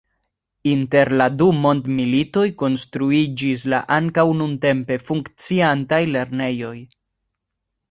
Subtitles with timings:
[0.69, 6.77] Inter la du mondmilitoj konstruiĝis la ankaŭ nuntempe funkciantaj lernejoj.